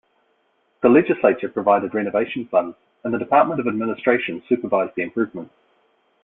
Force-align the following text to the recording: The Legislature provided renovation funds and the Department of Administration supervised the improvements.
The 0.81 0.89
Legislature 0.89 1.47
provided 1.49 1.93
renovation 1.93 2.47
funds 2.47 2.75
and 3.03 3.13
the 3.13 3.19
Department 3.19 3.59
of 3.59 3.67
Administration 3.67 4.41
supervised 4.49 4.95
the 4.95 5.03
improvements. 5.03 5.53